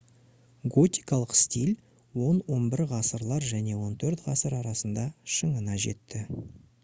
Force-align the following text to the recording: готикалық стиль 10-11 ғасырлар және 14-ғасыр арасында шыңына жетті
готикалық 0.75 1.33
стиль 1.39 1.69
10-11 2.29 2.83
ғасырлар 2.93 3.45
және 3.49 3.77
14-ғасыр 3.83 4.55
арасында 4.61 5.03
шыңына 5.37 5.77
жетті 5.85 6.27